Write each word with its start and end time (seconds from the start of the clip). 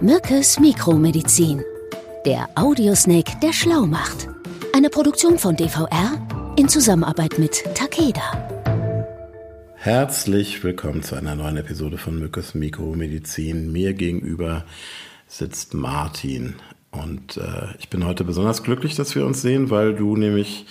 Mückes 0.00 0.60
Mikromedizin. 0.60 1.62
Der 2.24 2.48
Audiosnake, 2.54 3.32
der 3.42 3.52
schlau 3.52 3.86
macht. 3.86 4.28
Eine 4.74 4.88
Produktion 4.88 5.38
von 5.38 5.56
DVR 5.56 6.54
in 6.56 6.68
Zusammenarbeit 6.68 7.38
mit 7.38 7.64
Takeda. 7.74 8.22
Herzlich 9.74 10.62
willkommen 10.64 11.02
zu 11.02 11.16
einer 11.16 11.34
neuen 11.34 11.56
Episode 11.56 11.98
von 11.98 12.18
Mückes 12.18 12.54
Mikromedizin. 12.54 13.72
Mir 13.72 13.94
gegenüber 13.94 14.64
sitzt 15.26 15.74
Martin. 15.74 16.54
Und 16.90 17.36
äh, 17.36 17.74
ich 17.78 17.88
bin 17.90 18.06
heute 18.06 18.24
besonders 18.24 18.62
glücklich, 18.62 18.94
dass 18.94 19.14
wir 19.14 19.26
uns 19.26 19.42
sehen, 19.42 19.70
weil 19.70 19.94
du 19.94 20.16
nämlich 20.16 20.66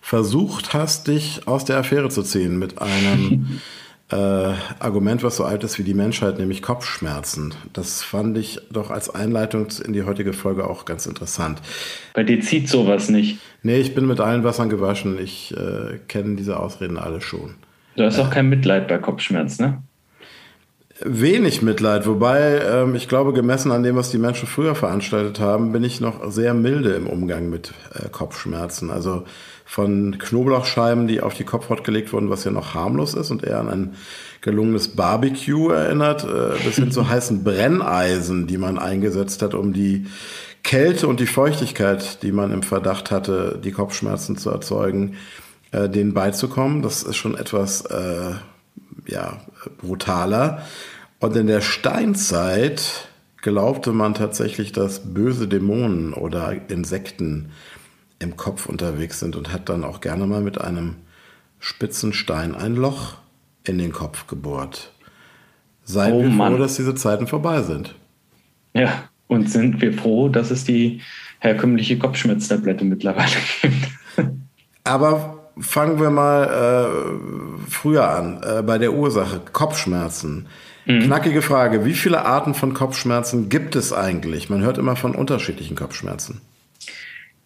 versucht 0.00 0.74
hast, 0.74 1.08
dich 1.08 1.46
aus 1.46 1.64
der 1.64 1.78
Affäre 1.78 2.08
zu 2.08 2.22
ziehen 2.22 2.58
mit 2.58 2.80
einem 2.80 3.60
äh, 4.10 4.16
Argument, 4.78 5.22
was 5.22 5.36
so 5.36 5.44
alt 5.44 5.64
ist 5.64 5.78
wie 5.78 5.82
die 5.82 5.94
Menschheit, 5.94 6.38
nämlich 6.38 6.62
Kopfschmerzen. 6.62 7.54
Das 7.72 8.02
fand 8.02 8.36
ich 8.38 8.58
doch 8.70 8.90
als 8.90 9.14
Einleitung 9.14 9.68
in 9.84 9.92
die 9.92 10.02
heutige 10.02 10.32
Folge 10.32 10.68
auch 10.68 10.84
ganz 10.84 11.06
interessant. 11.06 11.60
Bei 12.14 12.24
dir 12.24 12.40
zieht 12.40 12.68
sowas 12.68 13.08
nicht. 13.08 13.38
Nee, 13.62 13.78
ich 13.78 13.94
bin 13.94 14.06
mit 14.06 14.20
allen 14.20 14.44
Wassern 14.44 14.68
gewaschen. 14.68 15.18
Ich 15.22 15.54
äh, 15.56 15.98
kenne 16.08 16.36
diese 16.36 16.58
Ausreden 16.58 16.98
alle 16.98 17.20
schon. 17.20 17.54
Du 17.96 18.04
hast 18.04 18.18
auch 18.18 18.30
kein 18.30 18.48
Mitleid 18.48 18.88
bei 18.88 18.98
Kopfschmerzen, 18.98 19.64
ne? 19.64 19.82
Wenig 21.02 21.62
Mitleid, 21.62 22.06
wobei 22.06 22.60
ähm, 22.60 22.94
ich 22.94 23.08
glaube, 23.08 23.32
gemessen 23.32 23.72
an 23.72 23.82
dem, 23.82 23.96
was 23.96 24.10
die 24.10 24.18
Menschen 24.18 24.46
früher 24.46 24.74
veranstaltet 24.74 25.40
haben, 25.40 25.72
bin 25.72 25.82
ich 25.82 26.02
noch 26.02 26.30
sehr 26.30 26.52
milde 26.52 26.90
im 26.90 27.06
Umgang 27.06 27.48
mit 27.48 27.72
äh, 27.94 28.10
Kopfschmerzen. 28.10 28.90
Also 28.90 29.24
von 29.70 30.18
Knoblauchscheiben, 30.18 31.06
die 31.06 31.20
auf 31.20 31.34
die 31.34 31.44
Kopfhaut 31.44 31.84
gelegt 31.84 32.12
wurden, 32.12 32.28
was 32.28 32.42
ja 32.42 32.50
noch 32.50 32.74
harmlos 32.74 33.14
ist 33.14 33.30
und 33.30 33.44
eher 33.44 33.60
an 33.60 33.68
ein 33.68 33.94
gelungenes 34.40 34.88
Barbecue 34.96 35.70
erinnert, 35.70 36.24
äh, 36.24 36.60
bis 36.64 36.74
hin 36.74 36.90
zu 36.90 37.08
heißen 37.08 37.44
Brenneisen, 37.44 38.48
die 38.48 38.58
man 38.58 38.80
eingesetzt 38.80 39.42
hat, 39.42 39.54
um 39.54 39.72
die 39.72 40.08
Kälte 40.64 41.06
und 41.06 41.20
die 41.20 41.28
Feuchtigkeit, 41.28 42.24
die 42.24 42.32
man 42.32 42.50
im 42.50 42.64
Verdacht 42.64 43.12
hatte, 43.12 43.60
die 43.62 43.70
Kopfschmerzen 43.70 44.36
zu 44.36 44.50
erzeugen, 44.50 45.14
äh, 45.70 45.88
denen 45.88 46.14
beizukommen. 46.14 46.82
Das 46.82 47.04
ist 47.04 47.16
schon 47.16 47.36
etwas 47.36 47.82
äh, 47.82 48.32
ja, 49.06 49.38
brutaler. 49.78 50.62
Und 51.20 51.36
in 51.36 51.46
der 51.46 51.60
Steinzeit 51.60 53.08
glaubte 53.40 53.92
man 53.92 54.14
tatsächlich, 54.14 54.72
dass 54.72 55.14
böse 55.14 55.46
Dämonen 55.46 56.12
oder 56.12 56.56
Insekten 56.68 57.52
im 58.20 58.36
Kopf 58.36 58.66
unterwegs 58.66 59.18
sind 59.18 59.34
und 59.34 59.52
hat 59.52 59.68
dann 59.68 59.82
auch 59.82 60.00
gerne 60.00 60.26
mal 60.26 60.42
mit 60.42 60.60
einem 60.60 60.96
spitzen 61.58 62.12
Stein 62.12 62.54
ein 62.54 62.76
Loch 62.76 63.16
in 63.64 63.78
den 63.78 63.92
Kopf 63.92 64.28
gebohrt. 64.28 64.92
Seien 65.84 66.12
oh, 66.12 66.22
wir 66.22 66.28
Mann. 66.28 66.52
froh, 66.52 66.58
dass 66.58 66.76
diese 66.76 66.94
Zeiten 66.94 67.26
vorbei 67.26 67.62
sind. 67.62 67.94
Ja, 68.74 69.08
und 69.26 69.50
sind 69.50 69.80
wir 69.80 69.92
froh, 69.92 70.28
dass 70.28 70.50
es 70.50 70.64
die 70.64 71.00
herkömmliche 71.40 71.98
Kopfschmerztablette 71.98 72.84
mittlerweile 72.84 73.30
gibt. 73.62 73.88
Aber 74.84 75.52
fangen 75.58 76.00
wir 76.00 76.10
mal 76.10 76.44
äh, 76.44 77.70
früher 77.70 78.08
an, 78.08 78.42
äh, 78.42 78.62
bei 78.62 78.78
der 78.78 78.92
Ursache, 78.92 79.40
Kopfschmerzen. 79.52 80.46
Mhm. 80.86 81.02
Knackige 81.02 81.42
Frage, 81.42 81.84
wie 81.84 81.94
viele 81.94 82.24
Arten 82.24 82.54
von 82.54 82.74
Kopfschmerzen 82.74 83.48
gibt 83.48 83.76
es 83.76 83.92
eigentlich? 83.92 84.50
Man 84.50 84.62
hört 84.62 84.78
immer 84.78 84.96
von 84.96 85.14
unterschiedlichen 85.14 85.76
Kopfschmerzen. 85.76 86.40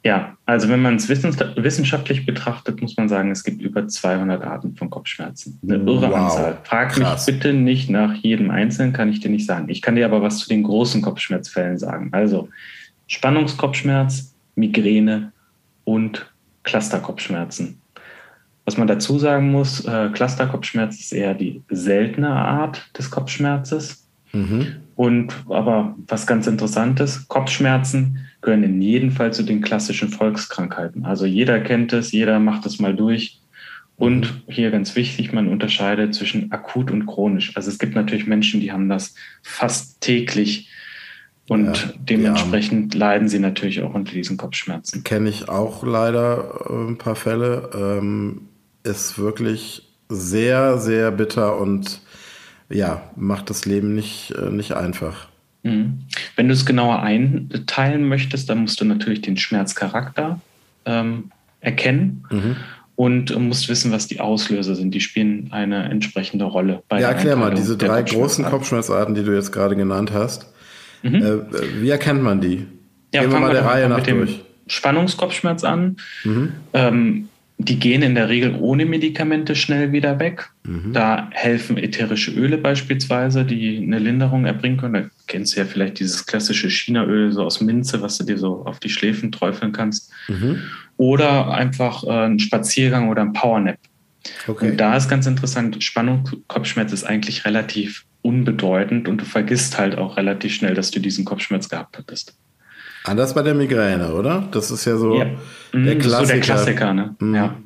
Ja, 0.05 0.37
also 0.45 0.69
wenn 0.69 0.83
man 0.83 0.97
es 0.97 1.09
wissenschaftlich 1.09 2.27
betrachtet, 2.27 2.83
muss 2.83 2.95
man 2.99 3.09
sagen, 3.09 3.31
es 3.31 3.43
gibt 3.43 3.63
über 3.63 3.89
200 3.89 4.45
Arten 4.45 4.77
von 4.77 4.91
Kopfschmerzen. 4.91 5.59
Eine 5.63 5.77
irre 5.77 6.11
wow. 6.11 6.15
Anzahl. 6.15 6.59
Frag 6.65 6.93
Krass. 6.93 7.27
mich 7.27 7.35
bitte 7.35 7.55
nicht 7.55 7.89
nach 7.89 8.15
jedem 8.15 8.51
Einzelnen, 8.51 8.93
kann 8.93 9.09
ich 9.09 9.21
dir 9.21 9.31
nicht 9.31 9.47
sagen. 9.47 9.71
Ich 9.71 9.81
kann 9.81 9.97
dir 9.97 10.05
aber 10.05 10.21
was 10.21 10.41
zu 10.41 10.49
den 10.51 10.63
großen 10.63 11.01
Kopfschmerzfällen 11.01 11.79
sagen. 11.79 12.11
Also 12.13 12.51
Spannungskopfschmerz, 13.07 14.35
Migräne 14.57 15.33
und 15.85 16.31
Clusterkopfschmerzen. 16.65 17.81
Was 18.67 18.77
man 18.77 18.87
dazu 18.87 19.19
sagen 19.19 19.51
muss, 19.51 19.87
äh, 19.87 20.11
Clusterkopfschmerz 20.13 21.01
ist 21.01 21.13
eher 21.13 21.33
die 21.33 21.63
seltene 21.71 22.29
Art 22.29 22.91
des 22.99 23.11
Kopfschmerzes. 23.11 24.07
Mhm. 24.33 24.67
Und 24.97 25.35
aber 25.49 25.95
was 26.07 26.27
ganz 26.27 26.47
interessantes, 26.47 27.27
Kopfschmerzen 27.29 28.19
gehören 28.45 28.63
in 28.63 28.81
jedem 28.81 29.11
Fall 29.11 29.33
zu 29.33 29.43
den 29.43 29.61
klassischen 29.61 30.09
Volkskrankheiten. 30.11 31.05
Also 31.05 31.27
jeder 31.27 31.61
kennt 31.61 31.93
es, 31.93 32.13
jeder 32.13 32.39
macht 32.39 32.67
es 32.67 32.79
mal 32.79 32.95
durch. 32.95 33.41
Und 33.97 34.47
mhm. 34.47 34.53
hier 34.53 34.71
ganz 34.71 34.97
wichtig, 34.97 35.33
man 35.33 35.49
unterscheidet 35.49 36.15
zwischen 36.15 36.51
akut 36.53 36.91
und 36.91 37.07
chronisch. 37.07 37.57
Also 37.57 37.71
es 37.71 37.79
gibt 37.79 37.95
natürlich 37.95 38.27
Menschen, 38.27 38.61
die 38.61 38.73
haben 38.73 38.89
das 38.89 39.15
fast 39.43 40.01
täglich 40.01 40.69
und 41.49 41.77
ja, 41.77 41.93
dementsprechend 41.97 42.95
leiden 42.95 43.29
sie 43.29 43.39
natürlich 43.39 43.83
auch 43.83 43.95
unter 43.95 44.13
diesen 44.13 44.37
Kopfschmerzen. 44.37 45.05
Kenne 45.05 45.29
ich 45.29 45.49
auch 45.49 45.85
leider 45.85 46.67
äh, 46.69 46.89
ein 46.89 46.99
paar 46.99 47.17
Fälle. 47.17 47.71
Ähm, 47.75 48.49
ist 48.83 49.19
wirklich 49.19 49.95
sehr, 50.09 50.79
sehr 50.79 51.11
bitter 51.11 51.59
und 51.59 52.01
ja, 52.71 53.11
macht 53.17 53.51
das 53.51 53.67
Leben 53.67 53.95
nicht, 53.95 54.33
äh, 54.33 54.51
nicht 54.51 54.73
einfach. 54.73 55.29
Mhm. 55.65 56.05
Wenn 56.37 56.47
du 56.47 56.55
es 56.55 56.65
genauer 56.65 57.03
einteilen 57.03 58.07
möchtest, 58.07 58.49
dann 58.49 58.59
musst 58.59 58.81
du 58.81 58.85
natürlich 58.85 59.23
den 59.23 59.37
Schmerzcharakter 59.37 60.41
ähm, 60.85 61.31
erkennen. 61.61 62.25
Mhm. 62.31 62.57
Und 62.97 63.37
musst 63.41 63.69
wissen, 63.69 63.91
was 63.91 64.07
die 64.07 64.21
Auslöser 64.21 64.77
sind. 64.77 64.95
Die 64.95 65.01
spielen 65.01 65.49
eine 65.51 65.91
entsprechende 65.91 66.45
Rolle. 66.45 66.85
Bei 66.89 67.01
ja, 67.01 67.09
erklär 67.09 67.35
mal, 67.35 67.53
diese 67.53 67.77
drei 67.77 68.03
großen 68.03 68.45
Kopfschmerzarten, 68.45 69.17
die 69.17 69.25
du 69.25 69.35
jetzt 69.35 69.51
gerade 69.51 69.75
genannt 69.75 70.13
hast. 70.13 70.47
Mhm. 71.03 71.15
Äh, 71.17 71.83
wie 71.83 71.91
erkennt 71.91 72.23
man 72.23 72.41
die? 72.41 72.69
Ja, 73.13 73.23
Gehen 73.23 73.33
wir 73.33 73.41
mal 73.41 73.53
der 73.53 73.65
Reihe 73.65 73.89
nach 73.89 74.01
durch. 74.05 74.37
Dem 74.37 74.45
Spannungskopfschmerz 74.69 75.65
an. 75.65 75.97
Mhm. 76.23 76.53
Ähm, 76.73 77.29
die 77.59 77.79
gehen 77.79 78.03
in 78.03 78.15
der 78.15 78.29
Regel 78.29 78.57
ohne 78.61 78.85
Medikamente 78.85 79.55
schnell 79.55 79.93
wieder 79.93 80.19
weg. 80.19 80.51
Mhm. 80.65 80.93
Da 80.93 81.29
helfen 81.33 81.77
ätherische 81.77 82.33
Öle 82.33 82.59
beispielsweise, 82.59 83.45
die 83.45 83.79
eine 83.79 83.99
Linderung 83.99 84.45
erbringen 84.45 84.77
können. 84.77 84.95
Da 84.95 85.11
kennst 85.29 85.55
du 85.55 85.61
ja 85.61 85.67
vielleicht 85.67 86.01
dieses 86.01 86.27
klassische 86.27 86.69
Chinaöl 86.69 87.33
so 87.33 87.45
aus 87.45 87.61
Minze, 87.61 88.03
was 88.03 88.19
du 88.19 88.25
dir 88.25 88.39
so 88.39 88.65
auf 88.65 88.81
die 88.81 88.89
Schläfen 88.89 89.31
träufeln 89.31 89.73
kannst. 89.73 90.11
Mhm. 90.29 90.63
Oder 90.97 91.53
einfach 91.55 92.05
äh, 92.05 92.27
ein 92.27 92.39
Spaziergang 92.39 93.09
oder 93.09 93.23
ein 93.23 93.33
Powernap. 93.33 93.79
Okay. 94.47 94.71
Und 94.71 94.77
da 94.79 94.97
ist 94.97 95.09
ganz 95.09 95.27
interessant, 95.27 95.83
Spannung, 95.83 96.29
Kopfschmerz 96.49 96.93
ist 96.93 97.05
eigentlich 97.05 97.45
relativ 97.45 98.05
unbedeutend 98.23 99.07
und 99.07 99.21
du 99.21 99.25
vergisst 99.25 99.79
halt 99.79 99.97
auch 99.99 100.17
relativ 100.17 100.55
schnell, 100.55 100.75
dass 100.75 100.91
du 100.91 100.99
diesen 100.99 101.25
Kopfschmerz 101.25 101.69
gehabt 101.69 101.99
hattest. 101.99 102.35
Anders 103.05 103.35
bei 103.35 103.43
der 103.43 103.55
Migräne, 103.55 104.15
oder? 104.15 104.49
Das 104.51 104.71
ist 104.71 104.87
ja 104.87 104.97
so 104.97 105.15
ja. 105.15 105.27
der 105.75 105.99
Klassiker. 105.99 106.27
So 106.27 106.33
der 106.33 106.41
Klassiker, 106.41 106.95
ne? 106.95 107.15
Mhm. 107.19 107.35
Ja. 107.35 107.57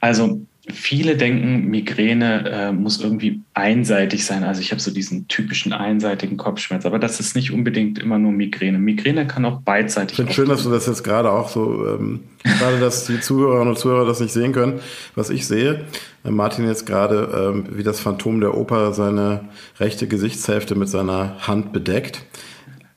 Also 0.00 0.40
viele 0.72 1.16
denken, 1.16 1.66
Migräne 1.66 2.50
äh, 2.50 2.72
muss 2.72 3.00
irgendwie 3.00 3.40
einseitig 3.54 4.24
sein. 4.24 4.42
Also 4.42 4.60
ich 4.60 4.72
habe 4.72 4.80
so 4.80 4.90
diesen 4.90 5.28
typischen 5.28 5.72
einseitigen 5.72 6.36
Kopfschmerz, 6.36 6.86
aber 6.86 6.98
das 6.98 7.20
ist 7.20 7.36
nicht 7.36 7.52
unbedingt 7.52 8.00
immer 8.00 8.18
nur 8.18 8.32
Migräne. 8.32 8.78
Migräne 8.78 9.28
kann 9.28 9.44
auch 9.44 9.60
beidseitig 9.60 10.16
sein. 10.16 10.26
Ich 10.28 10.34
finde 10.34 10.48
schön, 10.48 10.48
dass 10.48 10.64
du 10.64 10.70
das 10.70 10.86
jetzt 10.86 11.04
gerade 11.04 11.30
auch 11.30 11.48
so, 11.48 11.86
ähm, 11.86 12.20
gerade 12.42 12.80
dass 12.80 13.06
die 13.06 13.20
Zuhörerinnen 13.20 13.68
und 13.68 13.78
Zuhörer 13.78 14.06
das 14.06 14.20
nicht 14.20 14.32
sehen 14.32 14.52
können, 14.52 14.80
was 15.14 15.30
ich 15.30 15.46
sehe. 15.46 15.84
Äh, 16.24 16.30
Martin 16.30 16.66
jetzt 16.66 16.84
gerade 16.84 17.54
ähm, 17.54 17.76
wie 17.76 17.84
das 17.84 18.00
Phantom 18.00 18.40
der 18.40 18.56
Oper 18.56 18.92
seine 18.92 19.48
rechte 19.78 20.08
Gesichtshälfte 20.08 20.74
mit 20.74 20.88
seiner 20.88 21.46
Hand 21.46 21.72
bedeckt. 21.72 22.24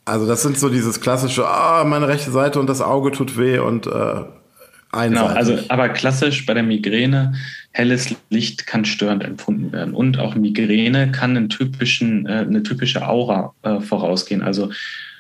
Also 0.06 0.28
das 0.28 0.42
sind 0.42 0.58
so 0.58 0.70
dieses 0.70 1.00
klassische, 1.00 1.48
ah, 1.48 1.84
meine 1.84 2.08
rechte 2.08 2.32
Seite 2.32 2.60
und 2.60 2.68
das 2.68 2.82
Auge 2.82 3.12
tut 3.12 3.38
weh 3.38 3.60
und 3.60 3.86
äh, 3.88 4.24
einseitig. 4.92 5.10
Genau, 5.12 5.28
also 5.28 5.58
aber 5.70 5.90
klassisch 5.90 6.46
bei 6.46 6.54
der 6.54 6.64
Migräne, 6.64 7.34
helles 7.72 8.16
Licht 8.30 8.68
kann 8.68 8.84
störend 8.84 9.24
empfunden 9.24 9.72
werden. 9.72 9.94
Und 9.94 10.20
auch 10.20 10.36
Migräne 10.36 11.12
kann 11.12 11.38
einen 11.38 11.50
typischen, 11.50 12.26
äh, 12.26 12.40
eine 12.40 12.64
typische 12.64 13.08
Aura 13.08 13.54
äh, 13.62 13.80
vorausgehen. 13.80 14.42
Also 14.42 14.72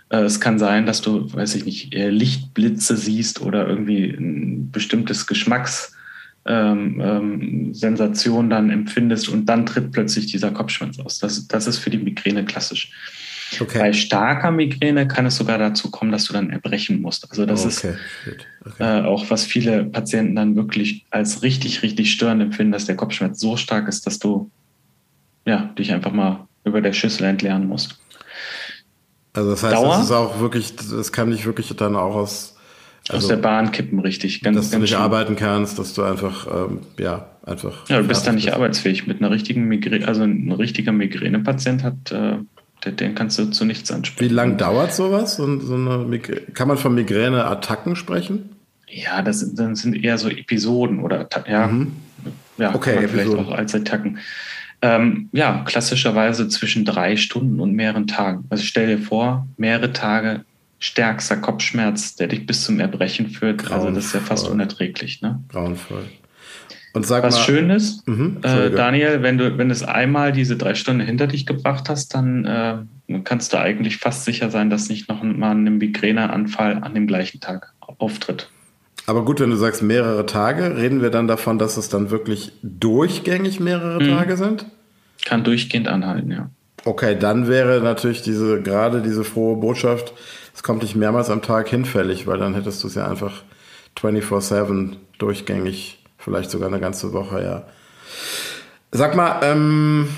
äh, 0.09 0.17
es 0.17 0.41
kann 0.41 0.59
sein, 0.59 0.85
dass 0.85 1.01
du, 1.01 1.31
weiß 1.31 1.55
ich 1.55 1.65
nicht, 1.65 1.93
Lichtblitze 1.93 2.97
siehst 2.97 3.41
oder 3.41 3.67
irgendwie 3.67 4.05
ein 4.05 4.71
bestimmtes 4.71 5.27
Geschmacks 5.27 5.93
ähm, 6.45 6.99
ähm, 6.99 7.73
Sensation 7.73 8.49
dann 8.49 8.71
empfindest 8.71 9.29
und 9.29 9.45
dann 9.45 9.65
tritt 9.65 9.91
plötzlich 9.91 10.25
dieser 10.25 10.51
Kopfschmerz 10.51 10.99
aus. 10.99 11.19
Das, 11.19 11.47
das 11.47 11.67
ist 11.67 11.77
für 11.77 11.91
die 11.91 11.99
Migräne 11.99 12.43
klassisch. 12.43 12.91
Okay. 13.59 13.79
Bei 13.79 13.93
starker 13.93 14.51
Migräne 14.51 15.07
kann 15.07 15.25
es 15.25 15.35
sogar 15.35 15.57
dazu 15.57 15.91
kommen, 15.91 16.11
dass 16.11 16.25
du 16.25 16.33
dann 16.33 16.51
erbrechen 16.51 17.01
musst. 17.01 17.29
Also 17.29 17.45
das 17.45 17.65
okay. 17.65 17.95
ist 18.25 18.45
okay. 18.65 18.83
Äh, 18.83 19.01
auch, 19.01 19.29
was 19.29 19.43
viele 19.43 19.83
Patienten 19.85 20.35
dann 20.35 20.55
wirklich 20.55 21.05
als 21.09 21.43
richtig, 21.43 21.83
richtig 21.83 22.11
störend 22.11 22.41
empfinden, 22.41 22.71
dass 22.71 22.85
der 22.85 22.95
Kopfschmerz 22.95 23.39
so 23.39 23.57
stark 23.57 23.87
ist, 23.89 24.07
dass 24.07 24.19
du 24.19 24.49
ja, 25.45 25.73
dich 25.77 25.91
einfach 25.91 26.11
mal 26.11 26.47
über 26.63 26.81
der 26.81 26.93
Schüssel 26.93 27.25
entleeren 27.25 27.67
musst. 27.67 27.99
Also 29.33 29.51
das 29.51 29.63
heißt, 29.63 29.75
Dauer, 29.75 29.95
das 29.95 30.05
ist 30.05 30.11
auch 30.11 30.39
wirklich, 30.39 30.75
das 30.75 31.11
kann 31.11 31.31
dich 31.31 31.45
wirklich 31.45 31.75
dann 31.75 31.95
auch 31.95 32.15
aus 32.15 32.55
also, 33.09 33.25
aus 33.25 33.27
der 33.29 33.37
Bahn 33.37 33.71
kippen, 33.71 33.99
richtig. 33.99 34.41
Ganz, 34.41 34.55
dass 34.55 34.65
ganz 34.65 34.73
du 34.73 34.79
nicht 34.79 34.91
schön. 34.91 34.99
arbeiten 34.99 35.35
kannst, 35.35 35.79
dass 35.79 35.93
du 35.93 36.03
einfach, 36.03 36.47
ähm, 36.47 36.81
ja, 36.99 37.31
einfach. 37.43 37.89
Ja, 37.89 37.99
du 37.99 38.07
bist 38.07 38.27
dann 38.27 38.35
nicht 38.35 38.45
bist. 38.45 38.55
arbeitsfähig. 38.55 39.07
Mit 39.07 39.19
einer 39.19 39.31
richtigen 39.31 39.65
Migräne, 39.65 40.07
also 40.07 40.23
ein 40.23 40.51
richtiger 40.51 40.91
Migränepatient 40.91 41.83
hat 41.83 42.11
äh, 42.11 42.37
Den 42.85 43.15
kannst 43.15 43.37
du 43.37 43.45
zu 43.45 43.65
nichts 43.65 43.91
ansprechen. 43.91 44.29
Wie 44.29 44.33
lange 44.33 44.55
dauert 44.55 44.93
sowas? 44.93 45.35
So, 45.35 45.59
so 45.59 45.75
eine 45.75 46.19
kann 46.19 46.67
man 46.67 46.77
von 46.77 46.95
Migräne-Attacken 46.95 47.95
sprechen? 47.95 48.49
Ja, 48.87 49.21
das, 49.21 49.53
das, 49.53 49.79
sind 49.79 50.03
eher 50.03 50.17
so 50.17 50.29
Episoden 50.29 50.99
oder 50.99 51.27
ja, 51.47 51.67
mhm. 51.67 51.93
ja 52.57 52.75
okay, 52.75 53.07
vielleicht 53.07 53.33
auch 53.33 53.51
als 53.51 53.73
Attacken. 53.73 54.19
Ähm, 54.81 55.29
ja, 55.31 55.63
klassischerweise 55.65 56.49
zwischen 56.49 56.85
drei 56.85 57.15
Stunden 57.15 57.59
und 57.59 57.73
mehreren 57.73 58.07
Tagen. 58.07 58.45
Also 58.49 58.63
stell 58.63 58.87
dir 58.87 58.97
vor, 58.97 59.47
mehrere 59.57 59.93
Tage 59.93 60.43
stärkster 60.79 61.37
Kopfschmerz, 61.37 62.15
der 62.15 62.27
dich 62.27 62.47
bis 62.47 62.63
zum 62.63 62.79
Erbrechen 62.79 63.29
führt. 63.29 63.59
Grauenvoll. 63.59 63.87
Also 63.87 63.95
das 63.95 64.05
ist 64.05 64.13
ja 64.13 64.19
fast 64.19 64.47
unerträglich. 64.47 65.21
Ne? 65.21 65.41
Grauenvoll. 65.49 66.05
Und 66.93 67.05
sag 67.05 67.23
Was 67.23 67.35
mal, 67.35 67.43
schön 67.43 67.69
ist, 67.69 68.05
mhm, 68.07 68.39
äh, 68.43 68.69
Daniel, 68.69 69.21
wenn 69.21 69.37
du, 69.37 69.57
wenn 69.57 69.71
es 69.71 69.81
einmal 69.81 70.33
diese 70.33 70.57
drei 70.57 70.75
Stunden 70.75 71.05
hinter 71.05 71.27
dich 71.27 71.45
gebracht 71.45 71.87
hast, 71.89 72.13
dann 72.13 72.45
äh, 72.45 73.19
kannst 73.23 73.53
du 73.53 73.59
eigentlich 73.59 73.97
fast 73.97 74.25
sicher 74.25 74.49
sein, 74.49 74.69
dass 74.69 74.89
nicht 74.89 75.07
noch 75.07 75.23
mal 75.23 75.51
ein 75.51 75.77
Migräneanfall 75.77 76.79
an 76.81 76.93
dem 76.93 77.07
gleichen 77.07 77.39
Tag 77.39 77.73
auftritt. 77.97 78.49
Aber 79.07 79.25
gut, 79.25 79.39
wenn 79.39 79.49
du 79.49 79.55
sagst 79.55 79.81
mehrere 79.81 80.25
Tage, 80.25 80.77
reden 80.77 81.01
wir 81.01 81.09
dann 81.09 81.27
davon, 81.27 81.57
dass 81.57 81.77
es 81.77 81.89
dann 81.89 82.11
wirklich 82.11 82.51
durchgängig 82.61 83.59
mehrere 83.59 84.03
mhm. 84.03 84.09
Tage 84.09 84.37
sind? 84.37 84.65
Kann 85.25 85.43
durchgehend 85.43 85.87
anhalten, 85.87 86.31
ja. 86.31 86.49
Okay, 86.83 87.15
dann 87.17 87.47
wäre 87.47 87.81
natürlich 87.81 88.21
diese, 88.21 88.61
gerade 88.61 89.01
diese 89.01 89.23
frohe 89.23 89.55
Botschaft, 89.55 90.13
es 90.53 90.63
kommt 90.63 90.81
nicht 90.81 90.95
mehrmals 90.95 91.29
am 91.29 91.41
Tag 91.41 91.69
hinfällig, 91.69 92.27
weil 92.27 92.39
dann 92.39 92.55
hättest 92.55 92.83
du 92.83 92.87
es 92.87 92.95
ja 92.95 93.07
einfach 93.07 93.43
24-7 93.99 94.95
durchgängig, 95.19 96.00
vielleicht 96.21 96.51
sogar 96.51 96.69
eine 96.69 96.79
ganze 96.79 97.13
Woche, 97.13 97.43
ja. 97.43 97.63
Sag 98.91 99.15
mal, 99.15 99.39
ähm, 99.43 100.09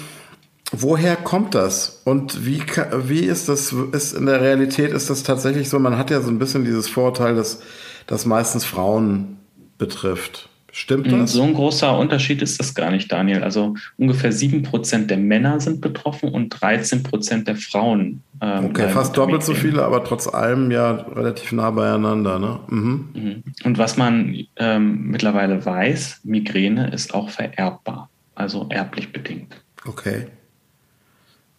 woher 0.72 1.16
kommt 1.16 1.56
das? 1.56 2.02
Und 2.06 2.46
wie, 2.46 2.64
wie 3.06 3.22
ist 3.22 3.50
das, 3.50 3.74
ist 3.92 4.14
in 4.14 4.26
der 4.26 4.42
Realität 4.42 4.92
ist 4.92 5.10
das 5.10 5.24
tatsächlich 5.24 5.70
so, 5.70 5.80
man 5.80 5.98
hat 5.98 6.12
ja 6.12 6.22
so 6.22 6.30
ein 6.30 6.40
bisschen 6.40 6.66
dieses 6.66 6.90
Vorurteil, 6.90 7.36
dass 7.36 7.62
das 8.08 8.26
meistens 8.26 8.66
Frauen 8.66 9.40
betrifft. 9.78 10.50
Stimmt 10.76 11.12
das? 11.12 11.34
So 11.34 11.44
ein 11.44 11.54
großer 11.54 11.96
Unterschied 12.00 12.42
ist 12.42 12.60
das 12.60 12.74
gar 12.74 12.90
nicht, 12.90 13.12
Daniel. 13.12 13.44
Also 13.44 13.76
ungefähr 13.98 14.34
7% 14.34 15.06
der 15.06 15.18
Männer 15.18 15.60
sind 15.60 15.82
betroffen 15.82 16.30
und 16.30 16.56
13% 16.56 17.44
der 17.44 17.56
Frauen. 17.58 18.24
Ähm, 18.42 18.66
okay, 18.66 18.90
fast 18.90 19.16
doppelt 19.16 19.44
so 19.44 19.54
viele, 19.54 19.84
aber 19.84 20.04
trotz 20.04 20.28
allem 20.28 20.72
ja 20.72 20.94
relativ 20.94 21.52
nah 21.52 21.70
beieinander. 21.70 22.40
Ne? 22.40 22.60
Mhm. 22.70 23.10
mhm. 23.14 23.44
Und 23.64 23.78
was 23.78 23.98
man 23.98 24.36
ähm, 24.56 25.12
mittlerweile 25.12 25.64
weiß, 25.64 26.22
Migräne 26.24 26.90
ist 26.90 27.14
auch 27.14 27.30
vererbbar, 27.30 28.10
also 28.34 28.66
erblich 28.70 29.14
bedingt. 29.14 29.62
Okay. 29.86 30.26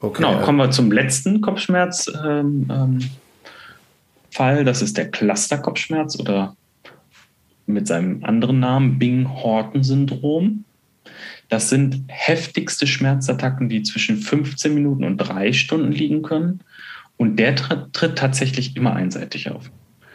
okay. 0.01 0.23
Genau, 0.23 0.41
kommen 0.41 0.59
wir 0.59 0.73
zum 0.73 0.91
letzten 0.91 1.41
Kopfschmerz. 1.41 2.11
Ähm, 2.27 2.67
ähm 2.69 2.99
Fall. 4.35 4.65
Das 4.65 4.83
ist 4.83 4.97
der 4.99 5.11
Clusterkopfschmerz 5.11 6.19
oder 6.19 6.57
mit 7.67 7.87
seinem 7.87 8.25
anderen 8.25 8.61
Namen 8.61 8.99
Bing-Horton-Syndrom. 8.99 10.65
Das 11.49 11.71
sind 11.71 12.05
heftigste 12.09 12.87
Schmerzattacken, 12.87 13.69
die 13.69 13.83
zwischen 13.83 14.17
15 14.17 14.75
Minuten 14.75 15.05
und 15.05 15.19
drei 15.19 15.53
Stunden 15.53 15.93
liegen 15.93 16.23
können. 16.23 16.61
Und 17.17 17.37
der 17.37 17.55
tritt, 17.55 17.93
tritt 17.93 18.19
tatsächlich 18.19 18.77
immer 18.77 18.95
einseitig 18.95 19.51
auf. 19.51 19.71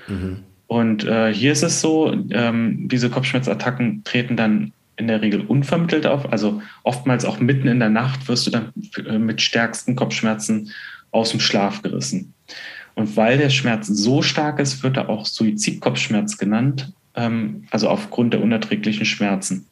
Mhm. 0.07 0.43
Und 0.67 1.03
äh, 1.05 1.33
hier 1.33 1.51
ist 1.51 1.63
es 1.63 1.81
so, 1.81 2.13
ähm, 2.31 2.87
diese 2.89 3.09
Kopfschmerzattacken 3.09 4.03
treten 4.03 4.35
dann 4.37 4.71
in 4.97 5.07
der 5.07 5.21
Regel 5.21 5.41
unvermittelt 5.41 6.05
auf. 6.05 6.31
Also 6.31 6.61
oftmals 6.83 7.25
auch 7.25 7.39
mitten 7.39 7.67
in 7.67 7.79
der 7.79 7.89
Nacht 7.89 8.27
wirst 8.27 8.45
du 8.45 8.51
dann 8.51 8.73
äh, 9.07 9.17
mit 9.17 9.41
stärksten 9.41 9.95
Kopfschmerzen 9.95 10.71
aus 11.11 11.31
dem 11.31 11.39
Schlaf 11.39 11.81
gerissen. 11.81 12.33
Und 12.95 13.15
weil 13.15 13.37
der 13.37 13.49
Schmerz 13.49 13.87
so 13.87 14.21
stark 14.21 14.59
ist, 14.59 14.83
wird 14.83 14.97
er 14.97 15.09
auch 15.09 15.25
Suizidkopfschmerz 15.25 16.37
genannt, 16.37 16.91
ähm, 17.19 17.65
also 17.71 17.89
aufgrund 17.89 18.33
der 18.33 18.41
unerträglichen 18.41 19.05
Schmerzen. 19.05 19.67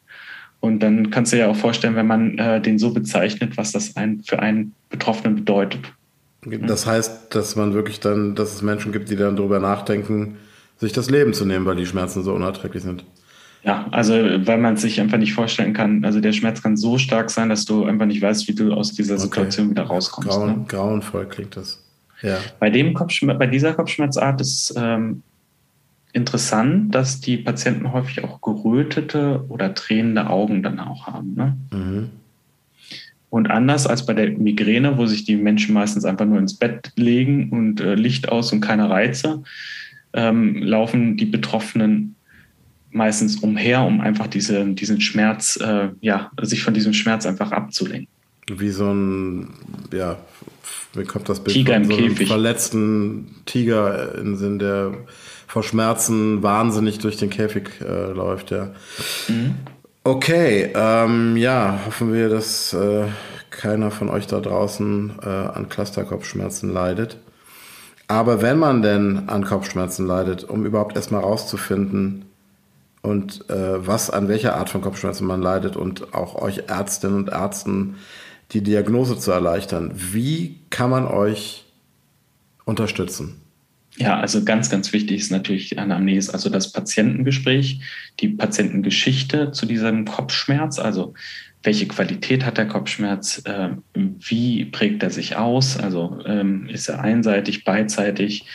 Und 0.60 0.80
dann 0.80 1.10
kannst 1.10 1.32
du 1.32 1.36
dir 1.36 1.44
ja 1.44 1.48
auch 1.48 1.56
vorstellen, 1.56 1.94
wenn 1.94 2.06
man 2.06 2.38
äh, 2.38 2.60
den 2.60 2.78
so 2.78 2.92
bezeichnet, 2.92 3.56
was 3.56 3.72
das 3.72 3.96
ein, 3.96 4.22
für 4.26 4.40
einen 4.40 4.74
Betroffenen 4.90 5.36
bedeutet. 5.36 5.80
Das 6.42 6.86
heißt, 6.86 7.34
dass 7.34 7.56
man 7.56 7.74
wirklich 7.74 8.00
dann, 8.00 8.34
dass 8.34 8.54
es 8.54 8.62
Menschen 8.62 8.92
gibt, 8.92 9.10
die 9.10 9.16
dann 9.16 9.36
darüber 9.36 9.60
nachdenken, 9.60 10.36
sich 10.78 10.92
das 10.92 11.10
Leben 11.10 11.32
zu 11.32 11.44
nehmen, 11.44 11.66
weil 11.66 11.76
die 11.76 11.86
Schmerzen 11.86 12.22
so 12.22 12.32
unerträglich 12.34 12.82
sind. 12.82 13.04
Ja, 13.64 13.88
also 13.90 14.14
weil 14.14 14.58
man 14.58 14.76
sich 14.76 15.00
einfach 15.00 15.18
nicht 15.18 15.34
vorstellen 15.34 15.72
kann, 15.72 16.04
also 16.04 16.20
der 16.20 16.32
Schmerz 16.32 16.62
kann 16.62 16.76
so 16.76 16.96
stark 16.96 17.30
sein, 17.30 17.48
dass 17.48 17.64
du 17.64 17.84
einfach 17.84 18.06
nicht 18.06 18.22
weißt, 18.22 18.46
wie 18.46 18.54
du 18.54 18.72
aus 18.72 18.92
dieser 18.92 19.18
Situation 19.18 19.66
okay. 19.66 19.76
wieder 19.76 19.82
rauskommst. 19.84 20.30
Grauen, 20.30 20.46
ne? 20.46 20.64
Grauenvoll 20.68 21.26
klingt 21.26 21.56
das. 21.56 21.82
Ja. 22.22 22.38
Bei, 22.60 22.70
dem 22.70 22.94
Kopfschmerz, 22.94 23.38
bei 23.38 23.46
dieser 23.46 23.74
Kopfschmerzart 23.74 24.40
ist 24.40 24.74
ähm, 24.76 25.22
interessant, 26.12 26.94
dass 26.94 27.20
die 27.20 27.36
Patienten 27.36 27.92
häufig 27.92 28.24
auch 28.24 28.40
gerötete 28.40 29.44
oder 29.48 29.74
tränende 29.74 30.28
Augen 30.28 30.62
dann 30.62 30.80
auch 30.80 31.06
haben. 31.06 31.34
Ne? 31.34 31.56
Mhm. 31.72 32.10
Und 33.30 33.50
anders 33.50 33.86
als 33.86 34.06
bei 34.06 34.14
der 34.14 34.30
Migräne, 34.30 34.96
wo 34.96 35.06
sich 35.06 35.24
die 35.24 35.36
Menschen 35.36 35.74
meistens 35.74 36.04
einfach 36.04 36.24
nur 36.24 36.38
ins 36.38 36.54
Bett 36.54 36.92
legen 36.96 37.50
und 37.50 37.80
äh, 37.80 37.94
Licht 37.94 38.30
aus 38.30 38.52
und 38.52 38.60
keine 38.60 38.88
Reize, 38.88 39.42
ähm, 40.14 40.62
laufen 40.62 41.18
die 41.18 41.26
Betroffenen 41.26 42.14
meistens 42.90 43.36
umher, 43.36 43.82
um 43.82 44.00
einfach 44.00 44.28
diese, 44.28 44.64
diesen 44.66 45.02
Schmerz, 45.02 45.56
äh, 45.56 45.88
ja, 46.00 46.30
sich 46.40 46.62
von 46.62 46.72
diesem 46.72 46.94
Schmerz 46.94 47.26
einfach 47.26 47.52
abzulenken. 47.52 48.08
Wie 48.50 48.70
so 48.70 48.90
ein, 48.90 49.50
ja, 49.92 50.16
mir 50.94 51.04
kommt 51.04 51.28
das 51.28 51.44
Bild 51.44 51.54
Tiger 51.54 51.74
von 51.74 51.84
so 51.84 51.96
einem 51.96 52.08
Käfig. 52.08 52.28
verletzten 52.28 53.36
Tiger 53.44 54.14
in 54.18 54.36
Sinn, 54.36 54.58
der 54.58 54.94
vor 55.48 55.62
Schmerzen 55.62 56.42
wahnsinnig 56.42 56.98
durch 56.98 57.16
den 57.16 57.30
Käfig 57.30 57.80
äh, 57.80 58.12
läuft, 58.12 58.52
ja. 58.52 58.70
Mhm. 59.26 59.56
Okay, 60.04 60.70
ähm, 60.74 61.36
ja, 61.36 61.80
hoffen 61.86 62.12
wir, 62.12 62.28
dass 62.28 62.72
äh, 62.74 63.06
keiner 63.50 63.90
von 63.90 64.08
euch 64.08 64.26
da 64.26 64.40
draußen 64.40 65.18
äh, 65.22 65.26
an 65.26 65.68
Clusterkopfschmerzen 65.68 66.72
leidet. 66.72 67.16
Aber 68.06 68.40
wenn 68.40 68.58
man 68.58 68.82
denn 68.82 69.28
an 69.28 69.44
Kopfschmerzen 69.44 70.06
leidet, 70.06 70.44
um 70.44 70.64
überhaupt 70.64 70.96
erstmal 70.96 71.22
rauszufinden 71.22 72.26
und 73.02 73.48
äh, 73.50 73.86
was 73.86 74.10
an 74.10 74.28
welcher 74.28 74.56
Art 74.56 74.70
von 74.70 74.80
Kopfschmerzen 74.80 75.26
man 75.26 75.42
leidet 75.42 75.76
und 75.76 76.14
auch 76.14 76.34
euch 76.34 76.64
Ärztinnen 76.68 77.16
und 77.16 77.28
Ärzten 77.30 77.96
die 78.52 78.62
Diagnose 78.62 79.18
zu 79.18 79.30
erleichtern. 79.30 79.92
Wie 79.94 80.58
kann 80.70 80.88
man 80.88 81.06
euch 81.06 81.66
unterstützen? 82.64 83.40
Ja, 83.98 84.20
also 84.20 84.44
ganz, 84.44 84.70
ganz 84.70 84.92
wichtig 84.92 85.18
ist 85.18 85.32
natürlich 85.32 85.78
Anamnese, 85.78 86.32
also 86.32 86.50
das 86.50 86.72
Patientengespräch, 86.72 87.80
die 88.20 88.28
Patientengeschichte 88.28 89.50
zu 89.50 89.66
diesem 89.66 90.04
Kopfschmerz, 90.04 90.78
also 90.78 91.14
welche 91.64 91.88
Qualität 91.88 92.46
hat 92.46 92.58
der 92.58 92.68
Kopfschmerz, 92.68 93.42
äh, 93.44 93.70
wie 93.94 94.64
prägt 94.66 95.02
er 95.02 95.10
sich 95.10 95.36
aus, 95.36 95.76
also 95.76 96.20
ähm, 96.24 96.68
ist 96.68 96.88
er 96.88 97.00
einseitig, 97.00 97.64
beidseitig, 97.64 98.46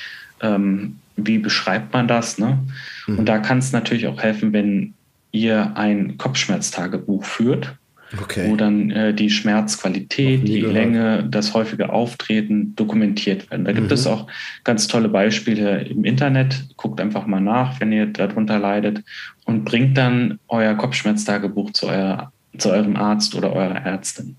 ähm, 0.42 1.00
wie 1.18 1.40
beschreibt 1.40 1.92
man 1.94 2.08
das? 2.08 2.38
Ne? 2.38 2.60
Mhm. 3.08 3.20
Und 3.20 3.26
da 3.26 3.40
kann 3.40 3.58
es 3.58 3.74
natürlich 3.74 4.08
auch 4.08 4.22
helfen, 4.22 4.54
wenn 4.54 4.94
ihr 5.34 5.76
ein 5.76 6.18
Kopfschmerztagebuch 6.18 7.26
führt 7.26 7.76
okay. 8.22 8.50
wo 8.50 8.56
dann 8.56 8.92
äh, 8.92 9.14
die 9.14 9.30
Schmerzqualität, 9.30 10.48
die 10.48 10.62
gehört. 10.62 10.74
Länge, 10.74 11.28
das 11.30 11.54
häufige 11.54 11.92
Auftreten 11.92 12.76
dokumentiert 12.76 13.50
werden. 13.50 13.66
Da 13.66 13.72
gibt 13.72 13.88
mhm. 13.88 13.94
es 13.94 14.08
auch 14.08 14.28
ganz 14.64 14.88
tolle 14.88 15.10
Beispiele 15.10 15.82
im 15.84 16.04
Internet. 16.04 16.68
Guckt 16.78 17.00
einfach 17.02 17.26
mal 17.26 17.42
nach, 17.42 17.80
wenn 17.80 17.92
ihr 17.92 18.08
darunter 18.08 18.60
leidet 18.60 19.04
und 19.46 19.66
bringt 19.66 19.98
dann 19.98 20.40
euer 20.48 20.76
Kopfschmerztagebuch 20.76 21.72
zu, 21.72 21.88
euer, 21.88 22.32
zu 22.58 22.70
eurem 22.70 22.96
Arzt 22.96 23.36
oder 23.36 23.54
eurer 23.54 23.78
Ärztin. 23.86 24.36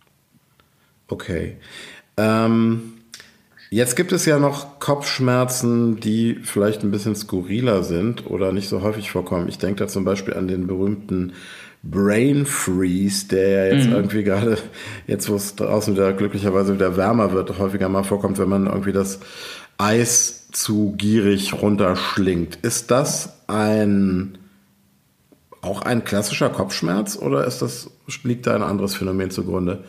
Okay. 1.08 1.56
Ähm, 2.16 2.94
jetzt 3.70 3.96
gibt 3.96 4.12
es 4.12 4.24
ja 4.24 4.38
noch 4.38 4.78
Kopfschmerzen, 4.78 6.00
die 6.00 6.38
vielleicht 6.42 6.82
ein 6.82 6.90
bisschen 6.90 7.16
skurriler 7.16 7.82
sind 7.82 8.30
oder 8.30 8.52
nicht 8.52 8.68
so 8.68 8.82
häufig 8.82 9.10
vorkommen. 9.10 9.48
Ich 9.48 9.58
denke 9.58 9.80
da 9.80 9.88
zum 9.88 10.04
Beispiel 10.04 10.34
an 10.34 10.48
den 10.48 10.66
berühmten 10.66 11.32
Brain 11.90 12.46
Freeze, 12.46 13.28
der 13.28 13.48
ja 13.48 13.74
jetzt 13.74 13.86
mhm. 13.86 13.94
irgendwie 13.94 14.24
gerade, 14.24 14.58
jetzt 15.06 15.28
wo 15.28 15.34
es 15.34 15.54
draußen 15.54 15.94
wieder 15.94 16.12
glücklicherweise 16.12 16.74
wieder 16.74 16.96
wärmer 16.96 17.32
wird, 17.32 17.58
häufiger 17.58 17.88
mal 17.88 18.04
vorkommt, 18.04 18.38
wenn 18.38 18.48
man 18.48 18.66
irgendwie 18.66 18.92
das 18.92 19.20
Eis 19.76 20.48
zu 20.50 20.94
gierig 20.96 21.60
runterschlingt. 21.60 22.56
Ist 22.62 22.90
das 22.90 23.44
ein 23.48 24.38
auch 25.60 25.82
ein 25.82 26.04
klassischer 26.04 26.50
Kopfschmerz 26.50 27.16
oder 27.16 27.46
ist 27.46 27.62
das, 27.62 27.90
liegt 28.22 28.46
da 28.46 28.54
ein 28.54 28.62
anderes 28.62 28.94
Phänomen 28.94 29.30
zugrunde? 29.30 29.84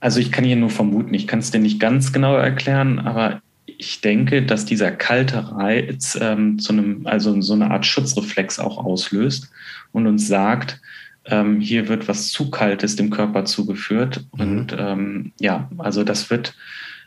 Also 0.00 0.20
ich 0.20 0.32
kann 0.32 0.44
hier 0.44 0.56
nur 0.56 0.70
vermuten, 0.70 1.12
ich 1.12 1.26
kann 1.26 1.40
es 1.40 1.50
dir 1.50 1.60
nicht 1.60 1.78
ganz 1.78 2.12
genau 2.12 2.34
erklären, 2.34 2.98
aber 2.98 3.42
ich 3.80 4.02
denke, 4.02 4.42
dass 4.42 4.66
dieser 4.66 4.90
kalte 4.90 5.52
Reiz 5.52 6.16
ähm, 6.20 6.58
zu 6.58 6.74
einem, 6.74 7.06
also 7.06 7.40
so 7.40 7.54
eine 7.54 7.70
Art 7.70 7.86
Schutzreflex 7.86 8.58
auch 8.58 8.76
auslöst 8.76 9.50
und 9.92 10.06
uns 10.06 10.28
sagt, 10.28 10.82
ähm, 11.24 11.60
hier 11.60 11.88
wird 11.88 12.06
was 12.06 12.28
zu 12.28 12.50
Kaltes 12.50 12.96
dem 12.96 13.08
Körper 13.08 13.46
zugeführt. 13.46 14.26
Mhm. 14.36 14.40
Und 14.40 14.76
ähm, 14.78 15.32
ja, 15.40 15.70
also 15.78 16.04
das 16.04 16.28
wird, 16.28 16.54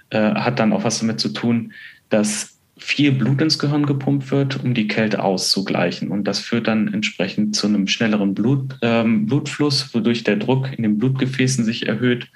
äh, 0.09 0.33
hat 0.33 0.57
dann 0.57 0.73
auch 0.73 0.83
was 0.83 0.97
damit 0.97 1.19
zu 1.19 1.29
tun, 1.29 1.73
dass 2.09 2.57
viel 2.75 3.11
Blut 3.11 3.39
ins 3.39 3.59
Gehirn 3.59 3.85
gepumpt 3.85 4.31
wird, 4.31 4.63
um 4.63 4.73
die 4.73 4.87
Kälte 4.87 5.21
auszugleichen. 5.21 6.09
Und 6.09 6.23
das 6.23 6.39
führt 6.39 6.67
dann 6.67 6.91
entsprechend 6.91 7.55
zu 7.55 7.67
einem 7.67 7.87
schnelleren 7.87 8.33
Blut, 8.33 8.79
ähm, 8.81 9.27
Blutfluss, 9.27 9.93
wodurch 9.93 10.23
der 10.23 10.37
Druck 10.37 10.73
in 10.75 10.81
den 10.81 10.97
Blutgefäßen 10.97 11.63
sich 11.65 11.87
erhöht. 11.87 12.29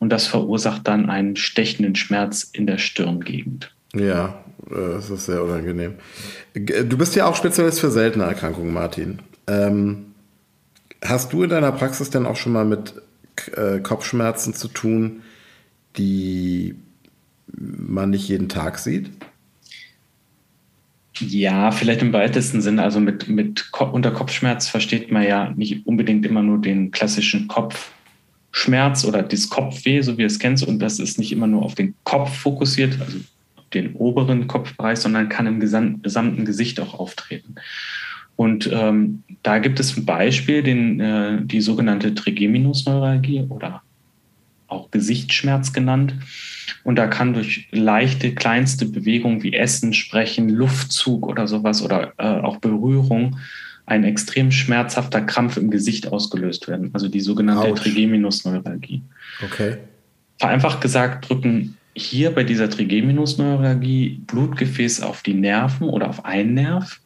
Und 0.00 0.10
das 0.10 0.26
verursacht 0.26 0.88
dann 0.88 1.08
einen 1.08 1.36
stechenden 1.36 1.94
Schmerz 1.94 2.50
in 2.52 2.66
der 2.66 2.78
Stirngegend. 2.78 3.70
Ja, 3.94 4.44
äh, 4.70 4.94
das 4.94 5.10
ist 5.10 5.26
sehr 5.26 5.42
unangenehm. 5.42 5.94
Du 6.54 6.98
bist 6.98 7.14
ja 7.16 7.26
auch 7.26 7.36
Spezialist 7.36 7.80
für 7.80 7.90
seltene 7.90 8.24
Erkrankungen, 8.24 8.72
Martin. 8.72 9.20
Ähm, 9.46 10.14
hast 11.02 11.32
du 11.32 11.42
in 11.42 11.50
deiner 11.50 11.72
Praxis 11.72 12.10
denn 12.10 12.26
auch 12.26 12.36
schon 12.36 12.52
mal 12.52 12.64
mit 12.64 12.94
äh, 13.56 13.80
Kopfschmerzen 13.80 14.54
zu 14.54 14.68
tun, 14.68 15.22
die 15.96 16.76
man 17.46 18.10
nicht 18.10 18.28
jeden 18.28 18.48
Tag 18.48 18.78
sieht? 18.78 19.10
Ja, 21.18 21.70
vielleicht 21.70 22.02
im 22.02 22.12
weitesten 22.12 22.60
Sinne. 22.60 22.82
Also 22.82 22.98
mit, 22.98 23.28
mit 23.28 23.70
unter 23.92 24.10
Kopfschmerz 24.10 24.66
versteht 24.66 25.12
man 25.12 25.22
ja 25.22 25.52
nicht 25.54 25.86
unbedingt 25.86 26.26
immer 26.26 26.42
nur 26.42 26.60
den 26.60 26.90
klassischen 26.90 27.46
Kopfschmerz 27.46 29.04
oder 29.04 29.22
das 29.22 29.48
Kopfweh, 29.48 30.00
so 30.00 30.18
wie 30.18 30.24
es 30.24 30.40
kennt. 30.40 30.62
Und 30.64 30.80
das 30.80 30.98
ist 30.98 31.18
nicht 31.18 31.30
immer 31.30 31.46
nur 31.46 31.62
auf 31.62 31.76
den 31.76 31.94
Kopf 32.02 32.36
fokussiert, 32.36 32.98
also 33.00 33.18
den 33.74 33.94
oberen 33.94 34.46
Kopfbereich, 34.46 34.98
sondern 34.98 35.28
kann 35.28 35.46
im 35.46 35.60
gesamten 35.60 36.44
Gesicht 36.44 36.80
auch 36.80 36.94
auftreten. 36.98 37.56
Und 38.36 38.68
ähm, 38.72 39.22
da 39.42 39.58
gibt 39.58 39.78
es 39.78 39.96
ein 39.96 40.04
Beispiel, 40.04 40.62
den, 40.62 41.00
äh, 41.00 41.38
die 41.42 41.60
sogenannte 41.60 42.14
Trigeminusneuralgie 42.14 43.42
oder 43.48 43.82
auch 44.66 44.90
Gesichtsschmerz 44.90 45.72
genannt. 45.72 46.14
Und 46.82 46.96
da 46.96 47.06
kann 47.06 47.34
durch 47.34 47.68
leichte, 47.70 48.34
kleinste 48.34 48.86
Bewegungen 48.86 49.42
wie 49.42 49.54
Essen, 49.54 49.94
Sprechen, 49.94 50.48
Luftzug 50.48 51.26
oder 51.26 51.46
sowas 51.46 51.82
oder 51.82 52.12
äh, 52.18 52.24
auch 52.24 52.56
Berührung 52.56 53.36
ein 53.86 54.02
extrem 54.04 54.50
schmerzhafter 54.50 55.20
Krampf 55.20 55.56
im 55.56 55.70
Gesicht 55.70 56.10
ausgelöst 56.10 56.68
werden. 56.68 56.90
Also 56.92 57.08
die 57.08 57.20
sogenannte. 57.20 57.74
Trigeminusneuralgie. 57.74 59.02
Okay. 59.44 59.76
Vereinfacht 60.38 60.80
gesagt 60.80 61.28
drücken 61.28 61.76
hier 61.94 62.34
bei 62.34 62.44
dieser 62.44 62.68
Trigeminusneuralgie 62.68 64.20
Blutgefäß 64.26 65.02
auf 65.02 65.22
die 65.22 65.34
Nerven 65.34 65.88
oder 65.88 66.08
auf 66.08 66.24
einen 66.24 66.54
Nerv. 66.54 67.00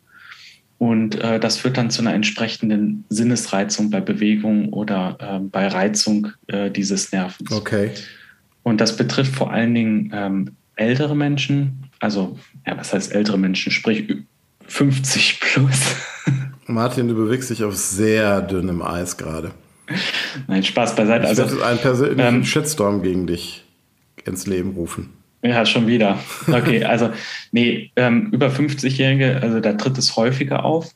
Und 0.78 1.20
äh, 1.20 1.40
das 1.40 1.56
führt 1.58 1.76
dann 1.76 1.90
zu 1.90 2.02
einer 2.02 2.14
entsprechenden 2.14 3.04
Sinnesreizung 3.08 3.90
bei 3.90 4.00
Bewegung 4.00 4.72
oder 4.72 5.16
äh, 5.20 5.38
bei 5.40 5.66
Reizung 5.66 6.28
äh, 6.46 6.70
dieses 6.70 7.10
Nervens. 7.12 7.50
Okay. 7.50 7.90
Und 8.62 8.80
das 8.80 8.96
betrifft 8.96 9.34
vor 9.34 9.52
allen 9.52 9.74
Dingen 9.74 10.12
ähm, 10.14 10.56
ältere 10.76 11.16
Menschen, 11.16 11.84
also, 12.00 12.38
ja, 12.66 12.76
was 12.78 12.92
heißt 12.92 13.12
ältere 13.12 13.38
Menschen, 13.38 13.72
sprich 13.72 14.04
50 14.68 15.40
plus. 15.40 15.96
Martin, 16.66 17.08
du 17.08 17.14
bewegst 17.14 17.50
dich 17.50 17.64
auf 17.64 17.74
sehr 17.76 18.40
dünnem 18.42 18.82
Eis 18.82 19.16
gerade. 19.16 19.50
Nein, 20.46 20.62
Spaß 20.62 20.94
beiseite. 20.94 21.24
Ich 21.24 21.40
also, 21.40 21.62
einen 21.62 21.78
persönlichen 21.78 22.36
ähm, 22.36 22.44
Shitstorm 22.44 23.02
gegen 23.02 23.26
dich 23.26 23.64
ins 24.28 24.46
Leben 24.46 24.70
rufen. 24.70 25.10
Ja, 25.42 25.64
schon 25.66 25.86
wieder. 25.86 26.18
Okay, 26.48 26.84
also 26.84 27.10
nee, 27.52 27.90
ähm, 27.96 28.30
über 28.32 28.48
50-Jährige, 28.48 29.40
also 29.40 29.60
da 29.60 29.74
tritt 29.74 29.96
es 29.98 30.16
häufiger 30.16 30.64
auf. 30.64 30.92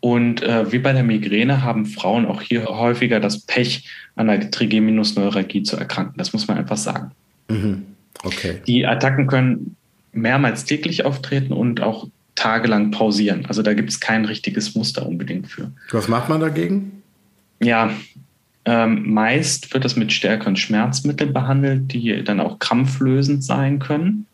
Und 0.00 0.42
äh, 0.42 0.70
wie 0.70 0.78
bei 0.78 0.92
der 0.92 1.02
Migräne 1.02 1.62
haben 1.62 1.86
Frauen 1.86 2.26
auch 2.26 2.40
hier 2.40 2.66
häufiger 2.66 3.18
das 3.18 3.40
Pech, 3.40 3.88
an 4.14 4.28
der 4.28 4.50
Trigeminusneuralgie 4.50 5.62
zu 5.62 5.76
erkranken. 5.76 6.14
Das 6.18 6.32
muss 6.32 6.46
man 6.46 6.58
einfach 6.58 6.76
sagen. 6.76 7.12
Mhm. 7.48 7.84
Okay. 8.22 8.60
Die 8.66 8.86
Attacken 8.86 9.26
können 9.26 9.76
mehrmals 10.12 10.64
täglich 10.64 11.04
auftreten 11.04 11.52
und 11.52 11.80
auch 11.80 12.08
tagelang 12.34 12.90
pausieren. 12.90 13.46
Also 13.46 13.62
da 13.62 13.74
gibt 13.74 13.90
es 13.90 14.00
kein 14.00 14.24
richtiges 14.24 14.74
Muster 14.74 15.06
unbedingt 15.06 15.48
für. 15.48 15.72
Was 15.90 16.08
macht 16.08 16.28
man 16.28 16.40
dagegen? 16.40 17.02
Ja, 17.60 17.90
ähm, 18.64 19.12
meist 19.12 19.72
wird 19.72 19.84
das 19.84 19.96
mit 19.96 20.12
stärkeren 20.12 20.56
Schmerzmitteln 20.56 21.32
behandelt, 21.32 21.92
die 21.92 22.22
dann 22.24 22.40
auch 22.40 22.58
krampflösend 22.58 23.42
sein 23.42 23.78
können. 23.78 24.26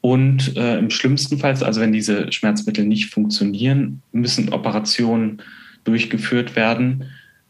Und 0.00 0.56
äh, 0.56 0.78
im 0.78 0.90
schlimmsten 0.90 1.38
Fall, 1.38 1.54
also 1.62 1.80
wenn 1.80 1.92
diese 1.92 2.30
Schmerzmittel 2.30 2.84
nicht 2.84 3.10
funktionieren, 3.10 4.02
müssen 4.12 4.52
Operationen 4.52 5.40
durchgeführt 5.84 6.56
werden, 6.56 7.04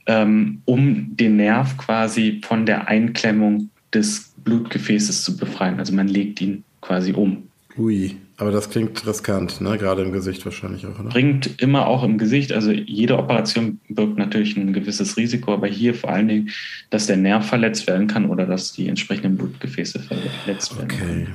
ähm, 0.06 0.62
um 0.64 1.16
den 1.16 1.36
Nerv 1.36 1.76
quasi 1.76 2.40
von 2.44 2.66
der 2.66 2.88
Einklemmung 2.88 3.70
des 3.92 4.34
Blutgefäßes 4.44 5.22
zu 5.24 5.36
befreien. 5.36 5.78
Also 5.78 5.94
man 5.94 6.08
legt 6.08 6.40
ihn 6.40 6.64
quasi 6.80 7.12
um. 7.12 7.43
Ui. 7.76 8.16
Aber 8.36 8.50
das 8.50 8.70
klingt 8.70 9.06
riskant, 9.06 9.60
ne? 9.60 9.78
gerade 9.78 10.02
im 10.02 10.12
Gesicht 10.12 10.44
wahrscheinlich 10.44 10.86
auch. 10.86 10.98
Oder? 10.98 11.10
Bringt 11.10 11.60
immer 11.62 11.86
auch 11.86 12.02
im 12.02 12.18
Gesicht. 12.18 12.52
Also 12.52 12.72
jede 12.72 13.16
Operation 13.16 13.80
birgt 13.88 14.18
natürlich 14.18 14.56
ein 14.56 14.72
gewisses 14.72 15.16
Risiko, 15.16 15.52
aber 15.52 15.68
hier 15.68 15.94
vor 15.94 16.10
allen 16.10 16.28
Dingen, 16.28 16.50
dass 16.90 17.06
der 17.06 17.16
Nerv 17.16 17.46
verletzt 17.46 17.86
werden 17.86 18.08
kann 18.08 18.28
oder 18.28 18.46
dass 18.46 18.72
die 18.72 18.88
entsprechenden 18.88 19.36
Blutgefäße 19.36 20.00
verletzt 20.00 20.76
werden. 20.76 20.90
Okay. 20.92 21.26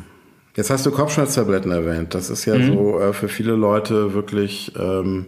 Jetzt 0.55 0.69
hast 0.69 0.85
du 0.85 0.91
Kopfschmerztabletten 0.91 1.71
erwähnt. 1.71 2.13
Das 2.13 2.29
ist 2.29 2.45
ja 2.45 2.57
mhm. 2.57 2.67
so 2.67 2.99
äh, 2.99 3.13
für 3.13 3.29
viele 3.29 3.53
Leute 3.53 4.13
wirklich, 4.13 4.73
ähm, 4.77 5.27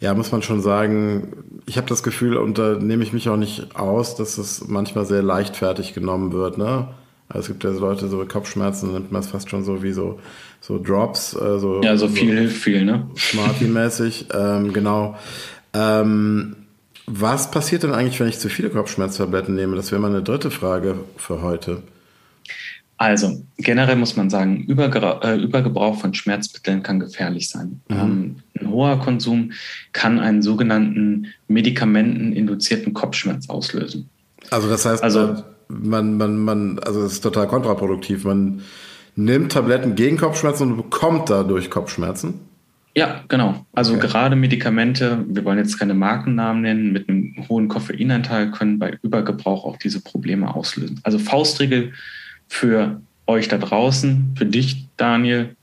ja, 0.00 0.14
muss 0.14 0.32
man 0.32 0.42
schon 0.42 0.60
sagen, 0.60 1.28
ich 1.66 1.76
habe 1.76 1.86
das 1.88 2.02
Gefühl, 2.02 2.36
und 2.36 2.58
da 2.58 2.74
nehme 2.74 3.04
ich 3.04 3.12
mich 3.12 3.28
auch 3.28 3.36
nicht 3.36 3.76
aus, 3.76 4.16
dass 4.16 4.38
es 4.38 4.66
manchmal 4.66 5.06
sehr 5.06 5.22
leichtfertig 5.22 5.94
genommen 5.94 6.32
wird. 6.32 6.58
Ne? 6.58 6.88
Also 7.32 7.40
es 7.40 7.48
gibt 7.48 7.64
ja 7.64 7.70
Leute, 7.70 8.08
so 8.08 8.24
Kopfschmerzen, 8.26 8.92
nimmt 8.92 9.10
man 9.10 9.22
es 9.22 9.28
fast 9.28 9.48
schon 9.48 9.64
so 9.64 9.82
wie 9.82 9.92
so 9.92 10.20
so 10.60 10.78
Drops. 10.78 11.34
Äh, 11.34 11.58
so, 11.58 11.82
ja, 11.82 11.96
so 11.96 12.08
viel 12.08 12.34
hilft 12.34 12.62
viel, 12.62 12.84
ne? 12.84 13.06
Smarty-mäßig, 13.16 14.26
ähm, 14.34 14.72
genau. 14.72 15.16
Ähm, 15.74 16.56
was 17.06 17.50
passiert 17.50 17.82
denn 17.82 17.92
eigentlich, 17.92 18.20
wenn 18.20 18.28
ich 18.28 18.38
zu 18.38 18.48
viele 18.48 18.70
Kopfschmerztabletten 18.70 19.54
nehme? 19.54 19.76
Das 19.76 19.90
wäre 19.90 20.00
mal 20.00 20.10
eine 20.10 20.22
dritte 20.22 20.50
Frage 20.50 21.00
für 21.16 21.42
heute. 21.42 21.82
Also, 22.96 23.42
generell 23.58 23.96
muss 23.96 24.14
man 24.14 24.30
sagen, 24.30 24.62
Überge 24.62 25.00
äh, 25.22 25.36
Übergebrauch 25.36 26.00
von 26.00 26.14
Schmerzmitteln 26.14 26.84
kann 26.84 27.00
gefährlich 27.00 27.48
sein. 27.48 27.80
Mhm. 27.88 27.96
Ähm, 27.96 28.36
ein 28.60 28.70
hoher 28.70 29.00
Konsum 29.00 29.50
kann 29.92 30.20
einen 30.20 30.42
sogenannten 30.42 31.26
medikamenteninduzierten 31.48 32.94
Kopfschmerz 32.94 33.50
auslösen. 33.50 34.08
Also 34.50 34.68
das 34.68 34.86
heißt, 34.86 35.02
also, 35.02 35.42
man, 35.80 36.16
man, 36.16 36.38
man, 36.38 36.78
also 36.80 37.02
das 37.02 37.14
ist 37.14 37.20
total 37.20 37.48
kontraproduktiv. 37.48 38.24
Man 38.24 38.62
nimmt 39.16 39.52
Tabletten 39.52 39.94
gegen 39.94 40.16
Kopfschmerzen 40.16 40.72
und 40.72 40.76
bekommt 40.76 41.30
dadurch 41.30 41.70
Kopfschmerzen? 41.70 42.40
Ja, 42.94 43.24
genau. 43.28 43.64
Also 43.72 43.94
okay. 43.94 44.06
gerade 44.06 44.36
Medikamente, 44.36 45.24
wir 45.26 45.44
wollen 45.44 45.58
jetzt 45.58 45.78
keine 45.78 45.94
Markennamen 45.94 46.62
nennen, 46.62 46.92
mit 46.92 47.08
einem 47.08 47.34
hohen 47.48 47.68
Koffeinanteil 47.68 48.50
können 48.50 48.78
bei 48.78 48.98
Übergebrauch 49.02 49.64
auch 49.64 49.78
diese 49.78 50.02
Probleme 50.02 50.54
auslösen. 50.54 51.00
Also 51.02 51.18
Faustregel 51.18 51.92
für 52.48 53.00
euch 53.26 53.48
da 53.48 53.56
draußen, 53.56 54.34
für 54.36 54.44
dich, 54.44 54.88
Daniel, 54.98 55.56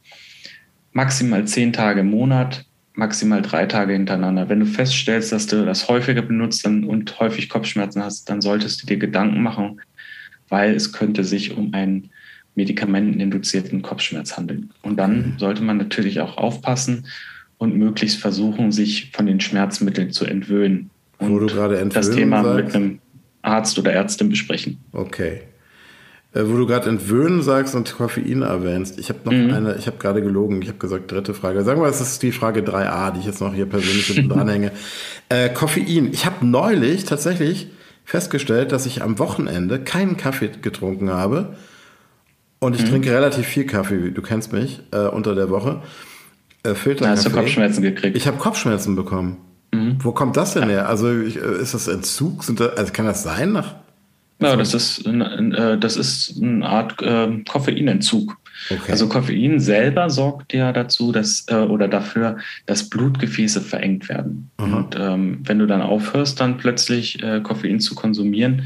maximal 0.92 1.46
zehn 1.46 1.72
Tage 1.72 2.00
im 2.00 2.10
Monat, 2.10 2.66
maximal 2.94 3.44
drei 3.44 3.68
Tage 3.68 3.94
hintereinander. 3.94 4.50
Wenn 4.50 4.62
du 4.62 4.66
feststellst, 4.66 5.32
dass 5.32 5.46
du 5.46 5.66
das 5.66 5.88
häufiger 5.88 6.24
benutzt 6.24 6.66
und 6.66 7.20
häufig 7.20 7.48
Kopfschmerzen 7.48 8.04
hast, 8.04 8.28
dann 8.30 8.42
solltest 8.42 8.82
du 8.82 8.88
dir 8.88 8.98
Gedanken 8.98 9.44
machen, 9.44 9.82
weil 10.50 10.76
es 10.76 10.92
könnte 10.92 11.24
sich 11.24 11.56
um 11.56 11.74
ein 11.74 12.10
medikamenteninduzierten 12.56 13.82
Kopfschmerz 13.82 14.36
handeln. 14.36 14.72
Und 14.82 14.98
dann 14.98 15.18
mhm. 15.18 15.34
sollte 15.38 15.64
man 15.64 15.78
natürlich 15.78 16.20
auch 16.20 16.38
aufpassen 16.38 17.08
und 17.58 17.76
möglichst 17.76 18.20
versuchen, 18.20 18.72
sich 18.72 19.12
von 19.14 19.26
den 19.26 19.40
Schmerzmitteln 19.40 20.12
zu 20.12 20.26
entwöhnen. 20.26 20.90
Und 21.20 21.32
Wo 21.32 21.40
du 21.40 21.48
gerade 21.48 21.80
entwöhnen 21.80 22.08
das 22.08 22.16
Thema 22.16 22.44
sagst? 22.44 22.66
mit 22.66 22.76
einem 22.76 23.00
Arzt 23.42 23.80
oder 23.80 23.94
Ärztin 23.94 24.30
besprechen. 24.30 24.78
Okay. 24.92 25.42
Äh, 26.34 26.44
wo 26.46 26.58
du 26.58 26.68
gerade 26.68 26.90
entwöhnen 26.90 27.42
sagst 27.42 27.74
und 27.74 27.96
Koffein 27.96 28.44
erwähnst, 28.44 29.00
ich 29.00 29.10
habe 29.10 29.20
noch 29.24 29.32
mhm. 29.32 29.52
eine, 29.52 29.76
ich 29.78 29.88
habe 29.88 29.98
gerade 29.98 30.22
gelogen, 30.22 30.62
ich 30.62 30.68
habe 30.68 30.78
gesagt 30.78 31.12
dritte 31.12 31.34
Frage. 31.34 31.64
Sagen 31.64 31.82
wir, 31.82 31.88
es 31.88 32.02
ist 32.02 32.22
die 32.22 32.32
Frage 32.32 32.62
3a, 32.62 33.12
die 33.12 33.20
ich 33.20 33.26
jetzt 33.26 33.42
noch 33.42 33.54
hier 33.54 33.66
persönlich 33.66 34.28
dranhänge. 34.28 34.72
Äh, 35.32 35.50
Koffein. 35.50 36.10
Ich 36.12 36.26
habe 36.26 36.44
neulich 36.44 37.04
tatsächlich 37.04 37.68
festgestellt, 38.10 38.72
dass 38.72 38.88
ich 38.88 39.04
am 39.04 39.20
Wochenende 39.20 39.80
keinen 39.80 40.18
Kaffee 40.18 40.50
getrunken 40.62 41.12
habe 41.12 41.56
und 42.58 42.76
ich 42.76 42.84
mhm. 42.84 42.90
trinke 42.90 43.12
relativ 43.12 43.46
viel 43.46 43.66
Kaffee, 43.66 44.10
du 44.10 44.22
kennst 44.24 44.52
mich, 44.52 44.82
äh, 44.92 45.08
unter 45.08 45.36
der 45.36 45.52
Woche. 45.52 45.84
Äh, 46.64 46.74
Filterkaffee. 46.74 47.18
Hast 47.18 47.26
du 47.28 47.30
Kopfschmerzen 47.30 47.82
gekriegt? 47.84 48.18
Ich 48.18 48.26
habe 48.26 48.38
Kopfschmerzen 48.38 48.96
bekommen. 48.96 49.38
Mhm. 49.72 49.98
Wo 50.02 50.12
kommt 50.12 50.38
das 50.38 50.56
denn 50.56 50.70
her? 50.70 50.90
Also 50.90 51.22
ich, 51.22 51.38
äh, 51.38 51.62
ist 51.62 51.76
das 51.76 51.88
Entzug? 51.88 52.44
Das, 52.48 52.78
also 52.78 52.92
kann 52.92 53.06
das 53.06 53.22
sein 53.22 53.52
nach? 53.52 53.76
Ja, 54.42 54.56
das 54.56 54.74
ist, 54.74 55.06
äh, 55.06 55.78
das 55.78 55.96
ist 55.96 56.42
eine 56.42 56.68
Art 56.68 57.02
äh, 57.04 57.44
Koffeinentzug. 57.48 58.38
Okay. 58.70 58.92
Also 58.92 59.08
Koffein 59.08 59.60
selber 59.60 60.10
sorgt 60.10 60.54
ja 60.54 60.72
dazu, 60.72 61.12
dass 61.12 61.46
äh, 61.48 61.56
oder 61.56 61.88
dafür, 61.88 62.38
dass 62.66 62.90
Blutgefäße 62.90 63.62
verengt 63.62 64.10
werden. 64.10 64.52
Mhm. 64.60 64.74
Und 64.74 64.96
ähm, 65.00 65.40
wenn 65.44 65.60
du 65.60 65.66
dann 65.66 65.82
aufhörst, 65.82 66.40
dann 66.40 66.58
plötzlich 66.58 67.22
äh, 67.24 67.42
Koffein 67.42 67.80
zu 67.80 67.96
konsumieren, 67.96 68.64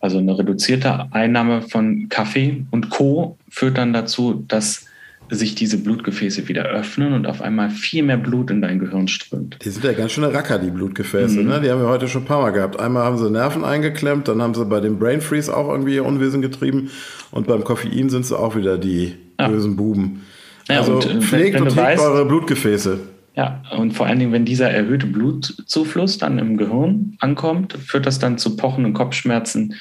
also 0.00 0.18
eine 0.18 0.38
reduzierte 0.38 1.06
Einnahme 1.12 1.62
von 1.62 2.08
Kaffee 2.08 2.64
und 2.70 2.90
Co. 2.90 3.38
führt 3.48 3.78
dann 3.78 3.92
dazu, 3.92 4.44
dass 4.46 4.86
sich 5.30 5.54
diese 5.54 5.78
Blutgefäße 5.78 6.48
wieder 6.48 6.64
öffnen 6.64 7.12
und 7.12 7.26
auf 7.26 7.42
einmal 7.42 7.70
viel 7.70 8.02
mehr 8.02 8.16
Blut 8.16 8.50
in 8.50 8.62
dein 8.62 8.78
Gehirn 8.78 9.08
strömt. 9.08 9.58
Die 9.64 9.70
sind 9.70 9.84
ja 9.84 9.92
ganz 9.92 10.12
schöne 10.12 10.32
Racker, 10.32 10.58
die 10.58 10.70
Blutgefäße. 10.70 11.40
Mhm. 11.40 11.48
Ne? 11.48 11.60
Die 11.60 11.70
haben 11.70 11.80
wir 11.80 11.88
heute 11.88 12.08
schon 12.08 12.22
ein 12.22 12.26
paar 12.26 12.42
Mal 12.42 12.50
gehabt. 12.50 12.78
Einmal 12.78 13.04
haben 13.04 13.18
sie 13.18 13.30
Nerven 13.30 13.64
eingeklemmt, 13.64 14.28
dann 14.28 14.40
haben 14.40 14.54
sie 14.54 14.64
bei 14.64 14.80
dem 14.80 14.98
Brain 14.98 15.20
Freeze 15.20 15.54
auch 15.54 15.68
irgendwie 15.68 15.94
ihr 15.94 16.04
Unwesen 16.04 16.42
getrieben 16.42 16.90
und 17.30 17.46
beim 17.46 17.64
Koffein 17.64 18.08
sind 18.08 18.24
sie 18.24 18.38
auch 18.38 18.56
wieder 18.56 18.78
die 18.78 19.14
ja. 19.38 19.48
bösen 19.48 19.76
Buben. 19.76 20.22
Ja, 20.68 20.80
also 20.80 20.94
und, 20.94 21.06
äh, 21.06 21.20
pflegt 21.20 21.60
und 21.60 21.70
trägt 21.70 22.00
eure 22.00 22.24
Blutgefäße. 22.24 22.98
Ja, 23.36 23.62
und 23.76 23.92
vor 23.92 24.06
allen 24.06 24.18
Dingen, 24.18 24.32
wenn 24.32 24.46
dieser 24.46 24.70
erhöhte 24.70 25.06
Blutzufluss 25.06 26.18
dann 26.18 26.38
im 26.38 26.56
Gehirn 26.56 27.16
ankommt, 27.20 27.74
führt 27.74 28.06
das 28.06 28.18
dann 28.18 28.38
zu 28.38 28.56
pochenden 28.56 28.94
Kopfschmerzen, 28.94 29.74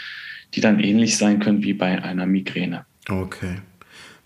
die 0.54 0.62
dann 0.62 0.80
ähnlich 0.80 1.18
sein 1.18 1.40
können 1.40 1.64
wie 1.64 1.74
bei 1.74 2.04
einer 2.04 2.25
Migräne. 2.25 2.86
Okay. 3.10 3.56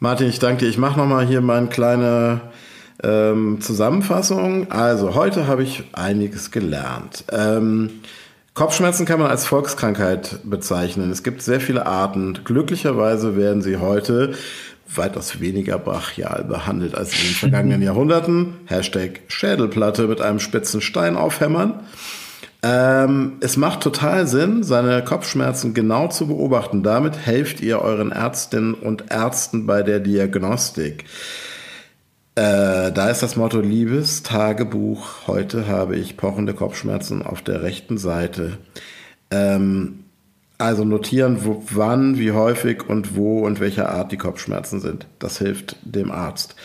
Martin, 0.02 0.30
ich 0.30 0.40
danke 0.40 0.64
dir. 0.64 0.70
Ich 0.70 0.78
mache 0.78 0.98
nochmal 0.98 1.28
hier 1.28 1.42
meine 1.42 1.68
kleine 1.68 2.40
ähm, 3.04 3.60
Zusammenfassung. 3.60 4.72
Also, 4.72 5.14
heute 5.14 5.46
habe 5.48 5.64
ich 5.64 5.84
einiges 5.92 6.52
gelernt. 6.52 7.26
Ähm, 7.34 7.90
Kopfschmerzen 8.54 9.06
kann 9.06 9.20
man 9.20 9.30
als 9.30 9.46
Volkskrankheit 9.46 10.40
bezeichnen. 10.46 11.12
Es 11.12 11.22
gibt 11.22 11.42
sehr 11.42 11.60
viele 11.60 11.86
Arten. 11.86 12.40
Glücklicherweise 12.46 13.36
werden 13.36 13.62
sie 13.62 13.76
heute 13.78 14.36
weitaus 14.96 15.42
weniger 15.42 15.78
brachial 15.78 16.46
behandelt 16.46 16.96
als 16.96 17.12
in 17.20 17.28
den 17.28 17.36
vergangenen 17.36 17.82
Jahrhunderten. 17.84 18.54
Hashtag 18.68 19.20
Schädelplatte 19.28 20.08
mit 20.08 20.22
einem 20.22 20.40
spitzen 20.40 20.80
Stein 20.80 21.18
aufhämmern. 21.18 21.82
Ähm, 22.62 23.38
es 23.40 23.56
macht 23.56 23.82
total 23.82 24.28
Sinn, 24.28 24.64
seine 24.64 25.04
Kopfschmerzen 25.04 25.74
genau 25.74 26.08
zu 26.08 26.28
beobachten. 26.28 26.84
Damit 26.84 27.26
helft 27.26 27.62
ihr 27.62 27.82
euren 27.82 28.12
Ärztinnen 28.12 28.74
und 28.74 29.12
Ärzten 29.12 29.66
bei 29.66 29.82
der 29.82 30.00
Diagnostik. 30.00 31.06
Äh, 32.36 32.92
da 32.92 33.10
ist 33.10 33.24
das 33.24 33.38
Motto 33.38 33.62
Liebes 33.62 34.24
Tagebuch. 34.24 35.28
Heute 35.28 35.68
habe 35.68 35.96
ich 35.96 36.18
pochende 36.18 36.54
Kopfschmerzen 36.54 37.22
auf 37.22 37.42
der 37.42 37.64
rechten 37.64 37.98
Seite. 37.98 38.58
Ähm, 39.32 40.04
also 40.58 40.84
notieren, 40.84 41.46
wo, 41.46 41.64
wann, 41.72 42.18
wie 42.18 42.34
häufig 42.34 42.90
und 42.90 43.16
wo 43.16 43.46
und 43.46 43.62
welcher 43.62 43.90
Art 43.90 44.12
die 44.12 44.18
Kopfschmerzen 44.18 44.82
sind. 44.82 45.08
Das 45.20 45.38
hilft 45.38 45.78
dem 45.84 46.12
Arzt. 46.12 46.56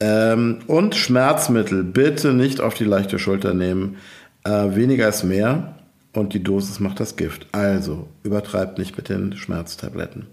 Ähm, 0.00 0.60
und 0.66 0.94
Schmerzmittel 0.94 1.82
bitte 1.82 2.34
nicht 2.34 2.60
auf 2.60 2.74
die 2.74 2.84
leichte 2.84 3.18
Schulter 3.18 3.54
nehmen. 3.54 3.96
Äh, 4.44 4.74
weniger 4.74 5.08
ist 5.08 5.24
mehr 5.24 5.74
und 6.14 6.34
die 6.34 6.42
Dosis 6.42 6.80
macht 6.80 7.00
das 7.00 7.16
Gift. 7.16 7.46
Also 7.52 8.08
übertreibt 8.22 8.78
nicht 8.78 8.96
mit 8.96 9.08
den 9.08 9.36
Schmerztabletten. 9.36 10.26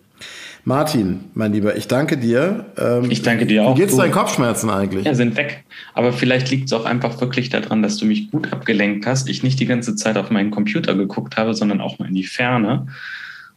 Martin, 0.63 1.25
mein 1.33 1.53
Lieber, 1.53 1.77
ich 1.77 1.87
danke 1.87 2.17
dir. 2.17 2.65
Ähm, 2.77 3.09
ich 3.09 3.21
danke 3.21 3.45
dir 3.45 3.63
auch. 3.63 3.75
Wie 3.75 3.81
geht's 3.81 3.95
deinen 3.95 4.11
Kopfschmerzen 4.11 4.69
eigentlich? 4.69 5.05
Ja, 5.05 5.13
sind 5.13 5.37
weg. 5.37 5.63
Aber 5.93 6.11
vielleicht 6.11 6.49
liegt 6.49 6.65
es 6.65 6.73
auch 6.73 6.85
einfach 6.85 7.21
wirklich 7.21 7.49
daran, 7.49 7.81
dass 7.81 7.97
du 7.97 8.05
mich 8.05 8.31
gut 8.31 8.51
abgelenkt 8.51 9.05
hast. 9.05 9.29
Ich 9.29 9.43
nicht 9.43 9.59
die 9.59 9.65
ganze 9.65 9.95
Zeit 9.95 10.17
auf 10.17 10.29
meinen 10.29 10.51
Computer 10.51 10.95
geguckt 10.95 11.37
habe, 11.37 11.53
sondern 11.53 11.79
auch 11.79 11.99
mal 11.99 12.07
in 12.09 12.15
die 12.15 12.25
Ferne. 12.25 12.87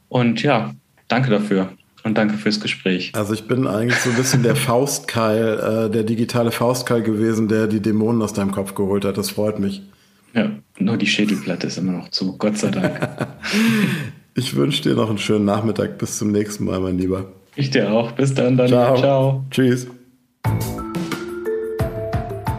Und 0.09 0.43
ja, 0.43 0.75
danke 1.09 1.31
dafür. 1.31 1.73
Und 2.03 2.17
danke 2.17 2.35
fürs 2.35 2.61
Gespräch. 2.61 3.13
Also 3.15 3.35
ich 3.35 3.47
bin 3.47 3.67
eigentlich 3.67 3.99
so 3.99 4.11
ein 4.11 4.17
bisschen 4.17 4.43
der 4.43 4.57
Faustkeil, 4.57 5.87
äh, 5.87 5.91
der 5.91 6.05
digitale 6.05 6.51
Faustkeil 6.51 7.03
gewesen, 7.03 7.49
der 7.49 7.67
die 7.67 7.81
Dämonen 7.81 8.23
aus 8.23 8.33
deinem 8.33 8.53
Kopf 8.53 8.75
geholt 8.75 9.05
hat. 9.05 9.19
Das 9.19 9.31
freut 9.31 9.59
mich. 9.59 9.83
Ja, 10.35 10.51
nur 10.79 10.97
die 10.97 11.07
Schädelplatte 11.07 11.67
ist 11.67 11.79
immer 11.79 11.93
noch 11.93 12.09
zu, 12.11 12.37
Gott 12.37 12.59
sei 12.59 12.71
Dank. 12.71 13.01
ich 14.35 14.55
wünsche 14.55 14.83
dir 14.83 14.95
noch 14.95 15.09
einen 15.09 15.19
schönen 15.19 15.45
Nachmittag. 15.45 15.99
Bis 15.99 16.19
zum 16.19 16.31
nächsten 16.31 16.65
Mal, 16.65 16.81
mein 16.81 16.99
Lieber. 16.99 17.33
Ich 17.57 17.71
dir 17.71 17.91
auch. 17.91 18.13
Bis 18.13 18.33
dann, 18.35 18.57
dann. 18.57 18.69
Ciao. 18.69 18.97
Ciao. 18.97 19.45
Tschüss. 19.51 19.87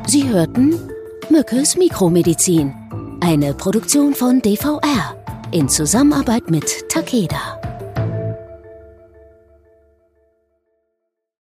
Sie 0.08 0.28
hörten 0.28 0.76
Mückes 1.30 1.78
Mikromedizin. 1.78 2.74
Eine 3.22 3.54
Produktion 3.54 4.14
von 4.14 4.42
DVR 4.42 5.16
in 5.52 5.70
Zusammenarbeit 5.70 6.50
mit 6.50 6.90
Takeda. 6.90 7.61